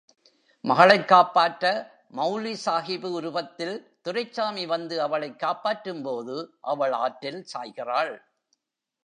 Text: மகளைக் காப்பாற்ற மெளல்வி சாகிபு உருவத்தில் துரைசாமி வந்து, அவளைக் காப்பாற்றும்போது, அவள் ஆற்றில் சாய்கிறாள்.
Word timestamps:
மகளைக் 0.63 1.07
காப்பாற்ற 1.07 1.91
மெளல்வி 2.11 2.55
சாகிபு 2.65 3.11
உருவத்தில் 3.11 3.97
துரைசாமி 4.01 4.65
வந்து, 4.65 5.01
அவளைக் 5.01 5.41
காப்பாற்றும்போது, 5.41 6.47
அவள் 6.61 6.91
ஆற்றில் 6.91 7.45
சாய்கிறாள். 7.53 8.21